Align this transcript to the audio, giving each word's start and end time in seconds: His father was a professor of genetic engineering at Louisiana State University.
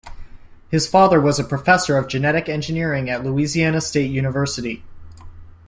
His 0.71 0.87
father 0.87 1.21
was 1.21 1.37
a 1.37 1.43
professor 1.43 1.95
of 1.95 2.07
genetic 2.07 2.49
engineering 2.49 3.07
at 3.07 3.23
Louisiana 3.23 3.81
State 3.81 4.09
University. 4.09 4.83